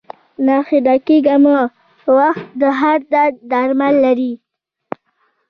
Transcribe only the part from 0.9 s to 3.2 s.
کيږه مه، وخت د هر